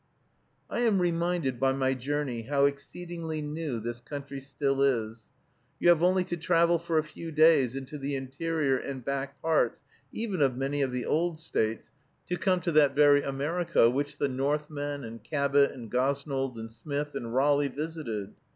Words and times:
I 0.67 0.79
am 0.79 0.97
reminded 0.99 1.59
by 1.59 1.73
my 1.73 1.93
journey 1.93 2.41
how 2.41 2.65
exceedingly 2.65 3.39
new 3.39 3.79
this 3.79 3.99
country 4.01 4.39
still 4.41 4.81
is. 4.81 5.29
You 5.79 5.89
have 5.89 6.01
only 6.01 6.23
to 6.23 6.37
travel 6.37 6.79
for 6.79 6.97
a 6.97 7.03
few 7.03 7.31
days 7.31 7.75
into 7.75 7.99
the 7.99 8.15
interior 8.15 8.77
and 8.79 9.05
back 9.05 9.39
parts 9.43 9.83
even 10.11 10.41
of 10.41 10.57
many 10.57 10.81
of 10.81 10.91
the 10.91 11.05
old 11.05 11.39
States, 11.39 11.91
to 12.25 12.35
come 12.35 12.61
to 12.61 12.71
that 12.71 12.95
very 12.95 13.21
America 13.21 13.91
which 13.91 14.17
the 14.17 14.27
Northmen, 14.27 15.03
and 15.03 15.23
Cabot, 15.23 15.69
and 15.71 15.91
Gosnold, 15.91 16.57
and 16.57 16.71
Smith, 16.71 17.13
and 17.13 17.31
Raleigh 17.35 17.67
visited. 17.67 18.33